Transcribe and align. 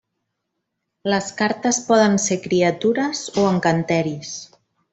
Les 1.13 1.27
cartes 1.41 1.79
poden 1.91 2.17
ser 2.25 2.39
criatures 2.47 3.23
o 3.43 3.45
encanteris. 3.53 4.35